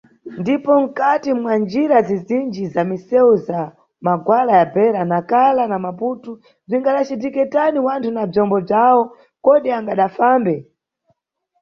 Ndipo 0.41 0.71
mkati 0.81 1.33
mwa 1.33 1.53
njira 1.63 2.01
zizinji 2.01 2.63
za 2.67 2.83
miseu 2.89 3.35
za 3.47 3.59
magwala 4.05 4.51
ya 4.59 4.65
Beira, 4.73 5.01
Nacala 5.11 5.63
na 5.71 5.77
Maputo, 5.85 6.31
bzingadacitike 6.65 7.41
tani 7.53 7.79
wanthu 7.85 8.09
na 8.13 8.23
bzombo 8.29 8.57
bzawo 8.65 9.03
kodi 9.45 9.69
angadafambe? 9.77 10.55